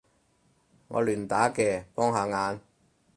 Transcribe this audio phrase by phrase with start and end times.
[0.87, 2.59] 我亂打嘅，幫下眼